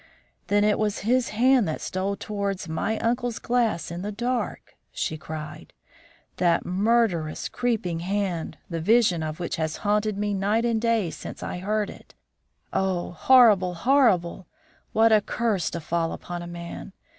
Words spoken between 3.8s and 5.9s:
in the dark!" she cried;